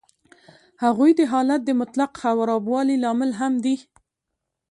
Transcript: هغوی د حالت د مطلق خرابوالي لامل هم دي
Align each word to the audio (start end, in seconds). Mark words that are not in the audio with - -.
هغوی 0.83 1.11
د 1.15 1.21
حالت 1.31 1.61
د 1.65 1.69
مطلق 1.81 2.11
خرابوالي 2.21 2.95
لامل 3.03 3.31
هم 3.41 3.53
دي 3.63 3.75